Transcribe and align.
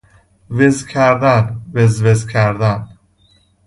وزکردن 0.49 1.61
وزوزکردن 1.73 2.89